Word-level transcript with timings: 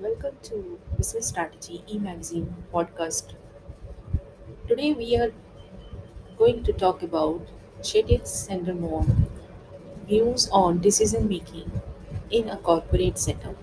Welcome 0.00 0.36
to 0.44 0.78
Business 0.96 1.26
Strategy 1.26 1.82
e-magazine 1.90 2.54
podcast. 2.72 3.34
Today 4.68 4.92
we 4.92 5.16
are 5.16 5.32
going 6.38 6.62
to 6.64 6.72
talk 6.72 7.02
about 7.02 7.40
Chetan 7.82 8.22
Sundermon 8.32 9.28
views 10.08 10.48
on 10.52 10.80
decision 10.80 11.28
making 11.28 11.70
in 12.30 12.48
a 12.50 12.56
corporate 12.58 13.18
setup. 13.18 13.56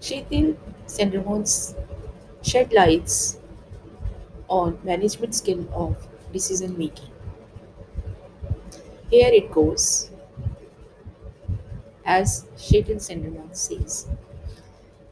Chetan 0.00 0.56
Sundermon's 0.86 1.74
shed 2.42 2.72
lights 2.72 3.38
on 4.48 4.78
management 4.84 5.34
skill 5.34 5.66
of 5.72 6.08
decision 6.32 6.76
making. 6.78 7.10
Here 9.10 9.30
it 9.32 9.50
goes, 9.50 10.10
as 12.06 12.46
Chetan 12.56 12.96
Sundermon 13.08 13.54
says. 13.54 14.08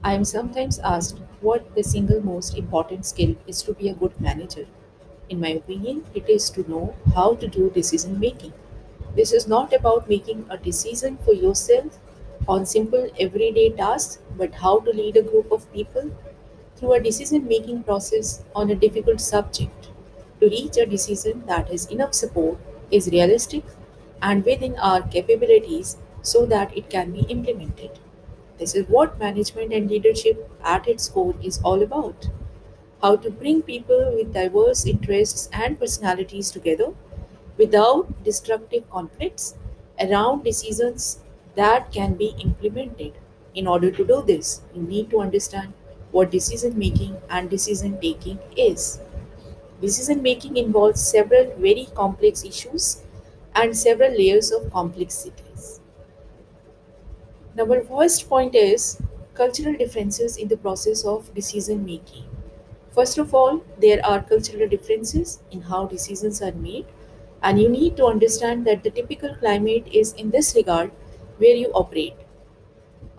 I 0.04 0.12
am 0.14 0.24
sometimes 0.24 0.78
asked 0.78 1.18
what 1.40 1.74
the 1.74 1.82
single 1.82 2.20
most 2.24 2.56
important 2.56 3.04
skill 3.06 3.34
is 3.48 3.60
to 3.62 3.72
be 3.74 3.88
a 3.88 3.94
good 3.94 4.20
manager. 4.20 4.66
In 5.28 5.40
my 5.40 5.48
opinion, 5.48 6.04
it 6.14 6.28
is 6.28 6.48
to 6.50 6.70
know 6.70 6.94
how 7.14 7.34
to 7.34 7.48
do 7.48 7.70
decision 7.70 8.20
making. 8.20 8.52
This 9.16 9.32
is 9.32 9.48
not 9.48 9.72
about 9.72 10.08
making 10.08 10.46
a 10.48 10.56
decision 10.58 11.16
for 11.24 11.32
yourself 11.34 11.98
on 12.46 12.66
simple 12.66 13.08
everyday 13.18 13.70
tasks, 13.70 14.18
but 14.36 14.54
how 14.54 14.78
to 14.80 14.90
lead 14.92 15.16
a 15.16 15.22
group 15.22 15.50
of 15.50 15.72
people 15.72 16.10
through 16.76 16.92
a 16.94 17.00
decision 17.00 17.48
making 17.48 17.82
process 17.84 18.44
on 18.54 18.70
a 18.70 18.74
difficult 18.76 19.20
subject 19.20 19.88
to 20.40 20.48
reach 20.48 20.76
a 20.76 20.86
decision 20.86 21.42
that 21.46 21.68
has 21.68 21.86
enough 21.86 22.14
support, 22.14 22.58
is 22.90 23.08
realistic, 23.08 23.64
and 24.22 24.44
within 24.44 24.76
our 24.78 25.02
capabilities 25.02 25.96
so 26.24 26.46
that 26.46 26.76
it 26.76 26.90
can 26.90 27.12
be 27.12 27.22
implemented. 27.30 28.00
This 28.58 28.74
is 28.74 28.88
what 28.88 29.20
management 29.20 29.72
and 29.72 29.90
leadership 29.90 30.50
at 30.64 30.88
its 30.88 31.08
core 31.08 31.36
is 31.42 31.60
all 31.64 31.82
about 31.82 32.28
how 33.02 33.16
to 33.16 33.30
bring 33.30 33.62
people 33.62 34.12
with 34.16 34.32
diverse 34.34 34.86
interests 34.86 35.48
and 35.52 35.78
personalities 35.78 36.50
together 36.50 36.88
without 37.58 38.08
destructive 38.24 38.88
conflicts 38.90 39.54
around 40.00 40.42
decisions 40.44 41.20
that 41.54 41.92
can 41.92 42.14
be 42.14 42.34
implemented. 42.44 43.12
In 43.54 43.66
order 43.68 43.90
to 43.90 44.04
do 44.06 44.22
this, 44.26 44.62
you 44.74 44.82
need 44.82 45.10
to 45.10 45.20
understand 45.20 45.72
what 46.10 46.30
decision 46.30 46.78
making 46.78 47.16
and 47.30 47.50
decision 47.50 47.98
taking 48.00 48.38
is. 48.56 49.00
Decision 49.80 50.22
making 50.22 50.56
involves 50.56 51.00
several 51.02 51.52
very 51.58 51.88
complex 51.94 52.44
issues 52.44 53.02
and 53.54 53.76
several 53.76 54.10
layers 54.12 54.52
of 54.52 54.70
complexities. 54.72 55.43
Now, 57.56 57.64
our 57.64 57.82
first 57.82 58.28
point 58.28 58.54
is 58.54 59.00
cultural 59.32 59.74
differences 59.74 60.36
in 60.36 60.48
the 60.48 60.56
process 60.58 61.04
of 61.04 61.32
decision 61.34 61.84
making. 61.84 62.24
First 62.90 63.18
of 63.18 63.34
all, 63.34 63.64
there 63.80 64.04
are 64.04 64.22
cultural 64.22 64.68
differences 64.68 65.40
in 65.50 65.62
how 65.62 65.86
decisions 65.86 66.42
are 66.42 66.52
made, 66.52 66.86
and 67.42 67.60
you 67.60 67.68
need 67.68 67.96
to 67.96 68.06
understand 68.06 68.66
that 68.66 68.82
the 68.84 68.90
typical 68.90 69.34
climate 69.36 69.86
is 69.92 70.12
in 70.14 70.30
this 70.30 70.54
regard 70.54 70.90
where 71.38 71.56
you 71.56 71.68
operate. 71.72 72.14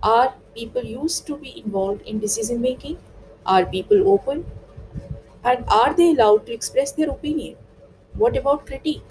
Are 0.03 0.33
people 0.56 0.83
used 0.86 1.28
to 1.28 1.36
be 1.36 1.59
involved 1.59 2.02
in 2.03 2.19
decision 2.19 2.61
making? 2.61 2.97
Are 3.45 3.66
people 3.66 4.08
open? 4.08 4.45
And 5.44 5.63
are 5.69 5.94
they 5.94 6.11
allowed 6.11 6.45
to 6.47 6.53
express 6.53 6.91
their 6.91 7.09
opinion? 7.09 7.56
What 8.16 8.36
about 8.38 8.66
critique? 8.66 9.03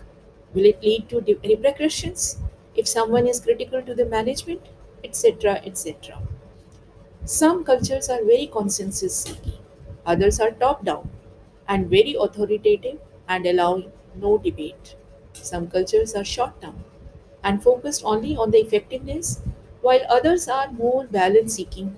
Will 0.55 0.67
it 0.67 0.83
lead 0.83 1.09
to 1.11 1.21
repercussions 1.45 2.39
if 2.75 2.89
someone 2.89 3.27
is 3.27 3.41
critical 3.41 3.83
to 3.83 3.95
the 3.95 4.05
management, 4.07 4.63
etc., 5.05 5.61
etc.? 5.65 6.19
Some 7.27 7.65
cultures 7.65 8.09
are 8.09 8.25
very 8.25 8.47
consensus 8.47 9.15
seeking, 9.15 9.59
others 10.07 10.41
are 10.41 10.53
top 10.53 10.85
down 10.87 11.11
and 11.69 11.91
very 11.91 12.15
authoritative 12.19 12.99
and 13.29 13.45
allowing 13.47 13.93
no 14.15 14.39
debate. 14.39 14.97
Some 15.35 15.69
cultures 15.69 16.15
are 16.15 16.25
short 16.25 16.61
term 16.63 16.85
and 17.43 17.63
focused 17.63 18.05
only 18.05 18.37
on 18.37 18.51
the 18.53 18.59
effectiveness, 18.59 19.43
while 19.83 20.01
others 20.09 20.49
are 20.49 20.71
more 20.73 21.05
balance 21.07 21.55
seeking, 21.55 21.97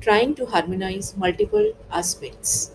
trying 0.00 0.34
to 0.36 0.46
harmonize 0.46 1.16
multiple 1.16 1.72
aspects. 1.92 2.72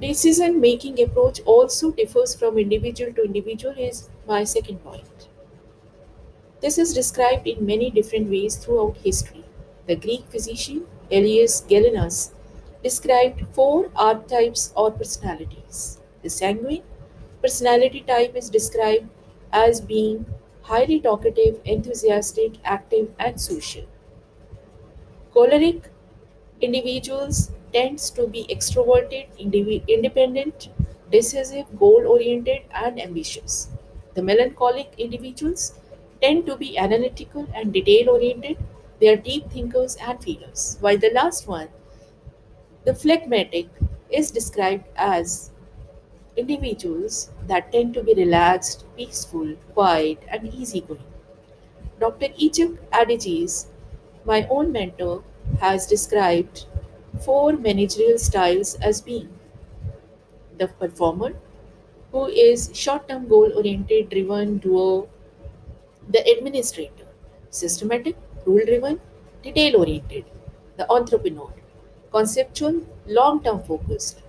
Decision 0.00 0.62
making 0.62 0.98
approach 0.98 1.40
also 1.44 1.90
differs 1.90 2.34
from 2.34 2.56
individual 2.56 3.12
to 3.12 3.22
individual, 3.22 3.74
is 3.76 4.08
my 4.26 4.42
second 4.42 4.82
point. 4.82 5.17
This 6.60 6.76
is 6.78 6.92
described 6.94 7.46
in 7.46 7.64
many 7.66 7.90
different 7.90 8.28
ways 8.30 8.56
throughout 8.56 8.96
history. 8.98 9.44
The 9.86 9.96
Greek 9.96 10.24
physician 10.28 10.86
Aelius 11.10 11.62
Galenus 11.62 12.32
described 12.82 13.46
four 13.52 13.90
archetypes 13.96 14.72
or 14.76 14.90
personalities. 14.90 15.98
The 16.22 16.30
sanguine 16.30 16.82
personality 17.42 18.04
type 18.06 18.36
is 18.36 18.50
described 18.50 19.08
as 19.52 19.80
being 19.80 20.26
highly 20.62 21.00
talkative, 21.00 21.60
enthusiastic, 21.64 22.52
active, 22.64 23.10
and 23.18 23.40
social. 23.40 23.86
Choleric 25.32 25.90
individuals 26.60 27.50
tends 27.72 28.10
to 28.10 28.26
be 28.26 28.46
extroverted, 28.50 29.28
independent, 29.88 30.68
decisive, 31.10 31.66
goal-oriented, 31.78 32.62
and 32.74 33.00
ambitious. 33.00 33.68
The 34.14 34.22
melancholic 34.22 34.92
individuals 34.98 35.74
tend 36.22 36.46
to 36.46 36.56
be 36.56 36.78
analytical 36.78 37.46
and 37.54 37.72
detail-oriented. 37.72 38.58
They 39.00 39.08
are 39.08 39.16
deep 39.16 39.50
thinkers 39.50 39.96
and 39.96 40.22
feelers. 40.22 40.76
While 40.80 40.98
the 40.98 41.10
last 41.12 41.46
one, 41.46 41.68
the 42.84 42.94
phlegmatic, 42.94 43.68
is 44.10 44.30
described 44.30 44.84
as 44.96 45.50
individuals 46.36 47.30
that 47.46 47.70
tend 47.72 47.94
to 47.94 48.02
be 48.02 48.14
relaxed, 48.14 48.84
peaceful, 48.96 49.54
quiet, 49.74 50.18
and 50.28 50.52
easygoing. 50.54 51.02
Dr. 52.00 52.28
Ichak 52.28 52.78
Adizes, 52.92 53.66
my 54.24 54.46
own 54.48 54.72
mentor, 54.72 55.22
has 55.60 55.86
described 55.86 56.66
four 57.24 57.52
managerial 57.52 58.18
styles 58.18 58.76
as 58.76 59.00
being 59.00 59.28
the 60.58 60.68
performer, 60.68 61.34
who 62.12 62.26
is 62.26 62.70
short 62.72 63.08
term 63.08 63.28
goal 63.28 63.52
oriented, 63.54 64.10
driven, 64.10 64.58
doer, 64.58 65.08
the 66.08 66.22
administrator, 66.32 67.06
systematic, 67.50 68.16
rule 68.46 68.64
driven, 68.66 69.00
detail 69.42 69.76
oriented, 69.80 70.24
the 70.76 70.90
entrepreneur, 70.90 71.52
conceptual, 72.12 72.82
long 73.06 73.42
term 73.42 73.62
focused, 73.62 74.22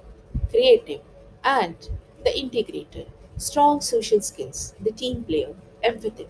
creative, 0.49 1.01
and 1.43 1.89
the 2.23 2.31
integrator, 2.31 3.07
strong 3.37 3.81
social 3.81 4.21
skills, 4.21 4.73
the 4.79 4.91
team 4.91 5.23
player, 5.23 5.55
empathetic. 5.83 6.27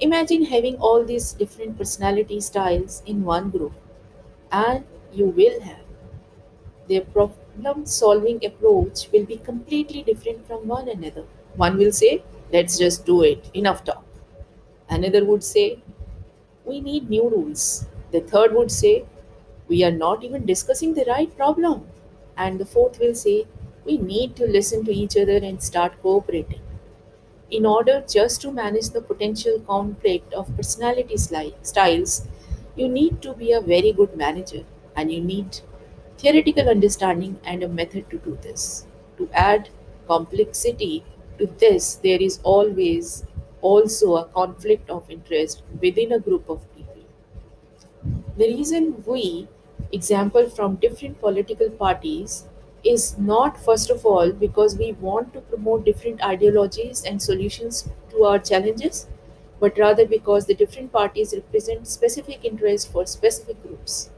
Imagine 0.00 0.46
having 0.46 0.74
all 0.78 1.04
these 1.04 1.32
different 1.32 1.78
personality 1.78 2.40
styles 2.40 3.04
in 3.06 3.22
one 3.22 3.50
group, 3.50 3.72
and 4.52 4.84
you 5.12 5.26
will 5.26 5.60
have 5.62 5.84
their 6.88 7.00
problem 7.00 7.86
solving 7.86 8.44
approach 8.44 9.10
will 9.12 9.24
be 9.24 9.38
completely 9.38 10.02
different 10.02 10.46
from 10.46 10.68
one 10.68 10.88
another. 10.90 11.24
One 11.56 11.76
will 11.78 11.92
say, 11.92 12.22
Let's 12.52 12.78
just 12.78 13.06
do 13.06 13.22
it, 13.22 13.48
enough 13.54 13.84
talk. 13.84 14.04
Another 14.90 15.24
would 15.24 15.44
say, 15.44 15.80
We 16.64 16.80
need 16.80 17.10
new 17.10 17.28
rules. 17.28 17.86
The 18.12 18.20
third 18.22 18.54
would 18.54 18.70
say, 18.72 19.04
We 19.68 19.84
are 19.84 19.92
not 19.92 20.24
even 20.24 20.46
discussing 20.46 20.94
the 20.94 21.04
right 21.06 21.34
problem. 21.36 21.88
And 22.36 22.60
the 22.60 22.66
fourth 22.66 23.00
will 23.00 23.14
say, 23.14 23.46
We 23.86 23.98
need 23.98 24.36
to 24.36 24.46
listen 24.46 24.84
to 24.86 24.92
each 24.92 25.16
other 25.16 25.36
and 25.38 25.62
start 25.62 26.00
cooperating. 26.02 26.60
In 27.50 27.66
order 27.66 28.02
just 28.08 28.40
to 28.42 28.50
manage 28.50 28.90
the 28.90 29.02
potential 29.02 29.60
conflict 29.66 30.32
of 30.32 30.56
personality 30.56 31.16
styles, 31.18 32.26
you 32.76 32.88
need 32.88 33.20
to 33.20 33.34
be 33.34 33.52
a 33.52 33.60
very 33.60 33.92
good 33.92 34.16
manager 34.16 34.64
and 34.96 35.12
you 35.12 35.20
need 35.20 35.60
theoretical 36.16 36.68
understanding 36.68 37.38
and 37.44 37.62
a 37.62 37.68
method 37.68 38.08
to 38.10 38.18
do 38.18 38.38
this. 38.42 38.86
To 39.18 39.28
add 39.34 39.68
complexity 40.06 41.04
to 41.40 41.46
this, 41.46 41.96
there 41.96 42.22
is 42.22 42.38
always 42.44 43.24
also 43.60 44.14
a 44.16 44.24
conflict 44.26 44.88
of 44.88 45.10
interest 45.10 45.62
within 45.82 46.12
a 46.12 46.20
group 46.20 46.48
of 46.48 46.60
people. 46.76 47.02
The 48.36 48.46
reason 48.48 49.04
we 49.06 49.46
example 49.92 50.48
from 50.48 50.76
different 50.76 51.20
political 51.20 51.70
parties 51.70 52.44
is 52.82 53.16
not 53.18 53.56
first 53.62 53.88
of 53.90 54.04
all 54.04 54.32
because 54.32 54.76
we 54.76 54.92
want 54.92 55.32
to 55.34 55.40
promote 55.42 55.84
different 55.84 56.22
ideologies 56.24 57.04
and 57.04 57.22
solutions 57.22 57.88
to 58.10 58.24
our 58.24 58.38
challenges, 58.40 59.06
but 59.60 59.78
rather 59.78 60.06
because 60.06 60.46
the 60.46 60.54
different 60.54 60.92
parties 60.92 61.32
represent 61.34 61.86
specific 61.86 62.44
interests 62.44 62.90
for 62.90 63.06
specific 63.06 63.62
groups. 63.62 64.10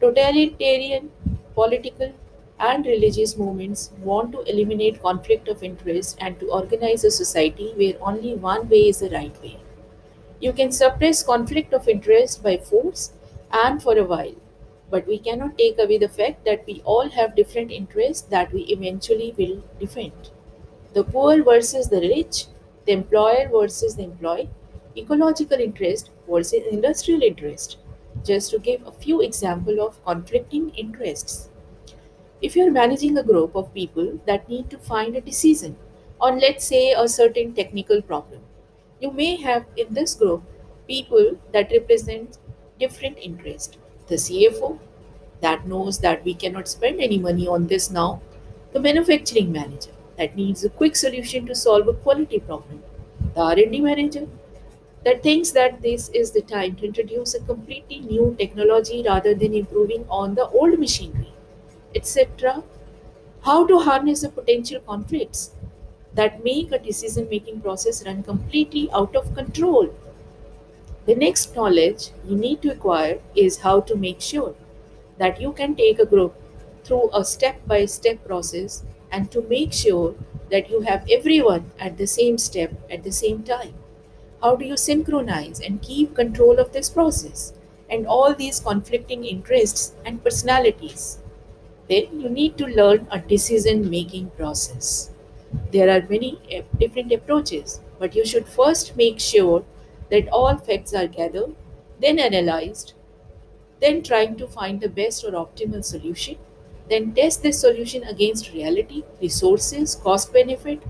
Totalitarian 0.00 1.10
political 1.54 2.14
and 2.60 2.86
religious 2.86 3.36
movements 3.36 3.92
want 4.02 4.32
to 4.32 4.42
eliminate 4.42 5.02
conflict 5.02 5.48
of 5.48 5.62
interest 5.62 6.18
and 6.20 6.38
to 6.40 6.50
organize 6.50 7.04
a 7.04 7.10
society 7.10 7.72
where 7.76 7.94
only 8.00 8.34
one 8.34 8.68
way 8.68 8.88
is 8.88 9.00
the 9.00 9.10
right 9.10 9.42
way. 9.42 9.58
You 10.40 10.52
can 10.52 10.72
suppress 10.72 11.22
conflict 11.22 11.72
of 11.72 11.88
interest 11.88 12.42
by 12.42 12.56
force 12.58 13.12
and 13.52 13.82
for 13.82 13.96
a 13.98 14.04
while, 14.04 14.34
but 14.90 15.06
we 15.06 15.18
cannot 15.18 15.58
take 15.58 15.78
away 15.78 15.98
the 15.98 16.08
fact 16.08 16.44
that 16.44 16.64
we 16.66 16.82
all 16.84 17.08
have 17.10 17.36
different 17.36 17.70
interests 17.70 18.22
that 18.28 18.52
we 18.52 18.62
eventually 18.62 19.34
will 19.36 19.62
defend. 19.78 20.30
The 20.94 21.04
poor 21.04 21.42
versus 21.42 21.88
the 21.88 22.00
rich, 22.00 22.46
the 22.86 22.92
employer 22.92 23.48
versus 23.52 23.96
the 23.96 24.04
employee, 24.04 24.50
ecological 24.96 25.58
interest 25.60 26.10
versus 26.28 26.62
industrial 26.70 27.22
interest, 27.22 27.78
just 28.24 28.50
to 28.50 28.58
give 28.58 28.86
a 28.86 28.92
few 28.92 29.20
examples 29.20 29.78
of 29.78 30.04
conflicting 30.04 30.70
interests. 30.70 31.50
If 32.40 32.56
you're 32.56 32.70
managing 32.70 33.18
a 33.18 33.22
group 33.22 33.54
of 33.54 33.72
people 33.74 34.20
that 34.26 34.48
need 34.48 34.70
to 34.70 34.78
find 34.78 35.16
a 35.16 35.20
decision 35.20 35.76
on, 36.20 36.40
let's 36.40 36.64
say, 36.64 36.92
a 36.92 37.08
certain 37.08 37.52
technical 37.54 38.02
problem, 38.02 38.40
you 39.00 39.10
may 39.10 39.36
have 39.36 39.64
in 39.76 39.94
this 39.94 40.14
group 40.14 40.42
people 40.86 41.36
that 41.52 41.70
represent 41.70 42.38
different 42.78 43.18
interests. 43.18 43.76
The 44.06 44.16
CFO 44.16 44.78
that 45.40 45.66
knows 45.66 45.98
that 45.98 46.24
we 46.24 46.34
cannot 46.34 46.68
spend 46.68 47.00
any 47.00 47.18
money 47.18 47.46
on 47.46 47.66
this 47.66 47.90
now, 47.90 48.20
the 48.72 48.80
manufacturing 48.80 49.52
manager 49.52 49.90
that 50.16 50.36
needs 50.36 50.64
a 50.64 50.70
quick 50.70 50.96
solution 50.96 51.46
to 51.46 51.54
solve 51.54 51.88
a 51.88 51.92
quality 51.92 52.40
problem, 52.40 52.82
the 53.34 53.40
R&D 53.40 53.80
manager 53.80 54.26
that 55.04 55.22
thinks 55.22 55.50
that 55.52 55.80
this 55.82 56.08
is 56.10 56.32
the 56.32 56.42
time 56.42 56.74
to 56.76 56.86
introduce 56.86 57.34
a 57.34 57.40
completely 57.40 58.00
new 58.00 58.34
technology 58.38 59.02
rather 59.06 59.34
than 59.34 59.54
improving 59.54 60.04
on 60.08 60.34
the 60.34 60.48
old 60.48 60.78
machinery, 60.78 61.32
etc 61.94 62.62
how 63.42 63.66
to 63.66 63.78
harness 63.80 64.22
the 64.22 64.28
potential 64.28 64.80
conflicts 64.80 65.52
that 66.14 66.44
make 66.44 66.72
a 66.72 66.78
decision 66.78 67.28
making 67.30 67.60
process 67.60 68.04
run 68.06 68.22
completely 68.22 68.88
out 68.92 69.16
of 69.16 69.34
control. 69.34 69.88
The 71.06 71.16
next 71.16 71.56
knowledge 71.56 72.10
you 72.24 72.36
need 72.36 72.62
to 72.62 72.70
acquire 72.70 73.18
is 73.34 73.58
how 73.58 73.80
to 73.80 73.96
make 73.96 74.20
sure 74.20 74.54
that 75.18 75.40
you 75.40 75.52
can 75.52 75.74
take 75.74 75.98
a 75.98 76.06
group 76.06 76.34
through 76.84 77.10
a 77.12 77.24
step 77.24 77.66
by 77.66 77.84
step 77.86 78.24
process 78.24 78.84
and 79.10 79.30
to 79.32 79.42
make 79.42 79.72
sure 79.72 80.14
that 80.50 80.70
you 80.70 80.82
have 80.82 81.08
everyone 81.10 81.72
at 81.80 81.98
the 81.98 82.06
same 82.06 82.38
step 82.38 82.72
at 82.90 83.02
the 83.02 83.12
same 83.12 83.42
time. 83.42 83.74
How 84.42 84.56
do 84.56 84.64
you 84.64 84.76
synchronize 84.76 85.60
and 85.60 85.82
keep 85.82 86.14
control 86.14 86.58
of 86.60 86.72
this 86.72 86.90
process 86.90 87.54
and 87.90 88.06
all 88.06 88.34
these 88.34 88.60
conflicting 88.60 89.24
interests 89.24 89.94
and 90.04 90.22
personalities? 90.22 91.18
Then 91.88 92.20
you 92.20 92.28
need 92.28 92.58
to 92.58 92.66
learn 92.66 93.06
a 93.10 93.18
decision 93.18 93.88
making 93.90 94.30
process. 94.30 95.10
There 95.72 95.88
are 95.90 96.06
many 96.08 96.38
different 96.78 97.12
approaches, 97.12 97.80
but 97.98 98.14
you 98.14 98.26
should 98.26 98.46
first 98.46 98.96
make 98.96 99.18
sure 99.18 99.64
that 100.10 100.28
all 100.28 100.56
facts 100.56 100.94
are 100.94 101.06
gathered, 101.06 101.54
then 102.00 102.18
analyzed, 102.18 102.92
then 103.80 104.02
trying 104.02 104.36
to 104.36 104.46
find 104.46 104.80
the 104.80 104.88
best 104.88 105.24
or 105.24 105.32
optimal 105.32 105.84
solution, 105.84 106.36
then 106.90 107.14
test 107.14 107.42
this 107.42 107.60
solution 107.60 108.02
against 108.04 108.52
reality, 108.52 109.02
resources, 109.20 109.94
cost 109.94 110.32
benefit. 110.32 110.82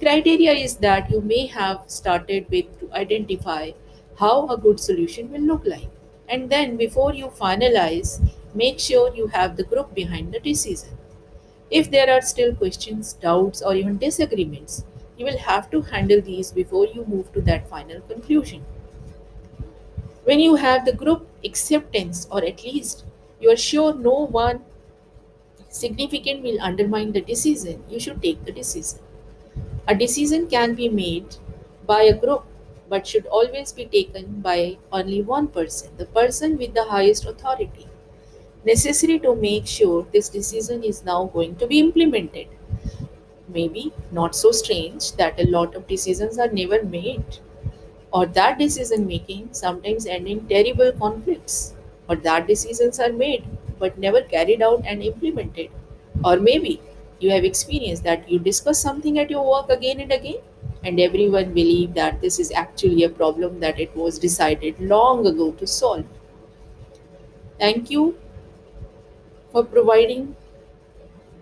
Criteria 0.00 0.52
is 0.52 0.76
that 0.76 1.10
you 1.10 1.20
may 1.20 1.46
have 1.46 1.82
started 1.86 2.46
with 2.50 2.66
to 2.80 2.92
identify 2.92 3.72
how 4.16 4.48
a 4.48 4.56
good 4.56 4.78
solution 4.78 5.30
will 5.30 5.40
look 5.40 5.64
like. 5.64 5.88
And 6.28 6.50
then 6.50 6.76
before 6.76 7.14
you 7.14 7.26
finalize, 7.28 8.20
make 8.62 8.80
sure 8.80 9.14
you 9.14 9.26
have 9.28 9.56
the 9.56 9.64
group 9.72 9.94
behind 9.94 10.32
the 10.32 10.40
decision. 10.40 10.98
If 11.70 11.90
there 11.90 12.10
are 12.10 12.22
still 12.22 12.54
questions, 12.54 13.12
doubts, 13.14 13.62
or 13.62 13.74
even 13.76 13.98
disagreements, 13.98 14.84
you 15.16 15.24
will 15.26 15.38
have 15.38 15.70
to 15.72 15.82
handle 15.82 16.20
these 16.20 16.52
before 16.52 16.86
you 16.86 17.04
move 17.06 17.32
to 17.34 17.42
that 17.42 17.68
final 17.68 18.00
conclusion. 18.02 18.64
When 20.22 20.38
you 20.38 20.54
have 20.54 20.84
the 20.84 20.92
group 20.92 21.26
acceptance, 21.44 22.28
or 22.30 22.44
at 22.44 22.62
least 22.62 23.04
you 23.40 23.50
are 23.50 23.56
sure 23.56 23.92
no 23.94 24.26
one 24.26 24.62
significant 25.70 26.42
will 26.42 26.60
undermine 26.60 27.12
the 27.12 27.20
decision, 27.22 27.82
you 27.88 27.98
should 27.98 28.20
take 28.20 28.44
the 28.44 28.52
decision. 28.52 28.98
A 29.88 29.94
decision 29.94 30.48
can 30.48 30.74
be 30.74 30.88
made 30.88 31.36
by 31.86 32.02
a 32.02 32.14
group 32.18 32.44
but 32.88 33.06
should 33.06 33.26
always 33.26 33.72
be 33.72 33.86
taken 33.86 34.40
by 34.40 34.78
only 34.92 35.22
one 35.22 35.48
person, 35.48 35.90
the 35.98 36.06
person 36.06 36.58
with 36.58 36.74
the 36.74 36.84
highest 36.84 37.26
authority, 37.26 37.86
necessary 38.68 39.18
to 39.26 39.34
make 39.36 39.66
sure 39.66 40.06
this 40.12 40.28
decision 40.28 40.84
is 40.84 41.04
now 41.04 41.24
going 41.34 41.56
to 41.56 41.66
be 41.66 41.80
implemented. 41.80 42.48
Maybe 43.48 43.92
not 44.12 44.36
so 44.36 44.52
strange 44.52 45.12
that 45.12 45.40
a 45.40 45.50
lot 45.50 45.74
of 45.74 45.86
decisions 45.88 46.38
are 46.38 46.50
never 46.52 46.82
made 46.84 47.38
or 48.12 48.26
that 48.26 48.58
decision 48.58 49.06
making 49.06 49.48
sometimes 49.52 50.06
end 50.06 50.28
in 50.28 50.46
terrible 50.48 50.92
conflicts, 50.92 51.74
or 52.08 52.16
that 52.16 52.46
decisions 52.46 53.00
are 53.00 53.12
made 53.12 53.44
but 53.78 53.98
never 53.98 54.22
carried 54.22 54.62
out 54.62 54.82
and 54.86 55.02
implemented. 55.02 55.70
Or 56.24 56.38
maybe 56.38 56.80
you 57.20 57.30
have 57.30 57.44
experienced 57.44 58.04
that 58.04 58.30
you 58.30 58.38
discuss 58.38 58.80
something 58.80 59.18
at 59.18 59.30
your 59.30 59.48
work 59.48 59.70
again 59.70 60.00
and 60.00 60.12
again, 60.12 60.40
and 60.84 61.00
everyone 61.00 61.54
believe 61.54 61.94
that 61.94 62.20
this 62.20 62.38
is 62.38 62.52
actually 62.52 63.04
a 63.04 63.10
problem 63.10 63.60
that 63.60 63.80
it 63.80 63.94
was 63.96 64.18
decided 64.18 64.80
long 64.80 65.26
ago 65.26 65.52
to 65.52 65.66
solve. 65.66 66.04
Thank 67.58 67.90
you 67.90 68.16
for 69.52 69.64
providing 69.64 70.36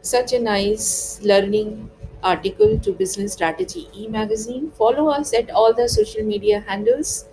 such 0.03 0.33
a 0.33 0.39
nice 0.41 1.21
learning 1.23 1.91
article 2.23 2.79
to 2.81 2.93
Business 2.93 3.33
Strategy 3.33 3.89
e 3.95 4.07
magazine. 4.09 4.71
Follow 4.73 5.09
us 5.09 5.35
at 5.35 5.51
all 5.51 5.75
the 5.75 5.89
social 5.89 6.23
media 6.25 6.61
handles 6.61 7.27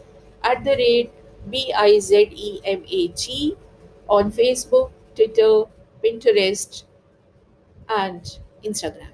at 0.43 0.63
the 0.63 0.75
rate 0.81 1.11
B 1.49 1.73
I 1.75 1.99
Z 1.99 2.29
E 2.31 2.61
M 2.65 2.83
A 2.87 3.07
G 3.09 3.55
on 4.09 4.31
Facebook, 4.31 4.91
Twitter, 5.15 5.63
Pinterest, 6.03 6.83
and 7.89 8.39
Instagram. 8.63 9.12